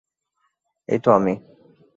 [0.89, 1.33] এই তো আমি।